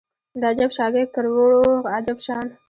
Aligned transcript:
د 0.39 0.43
اجب 0.51 0.69
شاګۍ 0.77 1.05
کروړو 1.13 1.65
عجب 1.95 2.17
شان 2.25 2.45